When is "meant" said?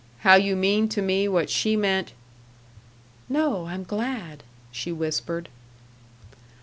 1.75-2.13